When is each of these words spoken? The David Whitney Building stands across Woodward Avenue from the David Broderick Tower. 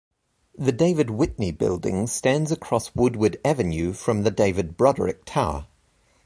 The 0.57 0.71
David 0.71 1.11
Whitney 1.11 1.51
Building 1.51 2.07
stands 2.07 2.51
across 2.51 2.95
Woodward 2.95 3.37
Avenue 3.45 3.93
from 3.93 4.23
the 4.23 4.31
David 4.31 4.75
Broderick 4.75 5.25
Tower. 5.25 5.67